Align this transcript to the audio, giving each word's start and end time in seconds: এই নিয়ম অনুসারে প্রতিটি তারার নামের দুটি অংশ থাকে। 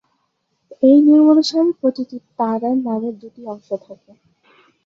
এই 0.83 0.97
নিয়ম 1.05 1.25
অনুসারে 1.33 1.71
প্রতিটি 1.81 2.17
তারার 2.37 2.75
নামের 2.85 3.13
দুটি 3.21 3.41
অংশ 3.51 3.67
থাকে। 3.85 4.11